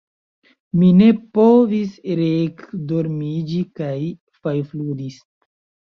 Mi 0.79 0.87
ne 1.01 1.09
povis 1.39 1.93
reekdormiĝi 2.23 3.63
kaj 3.79 3.95
fajfludis. 4.43 5.25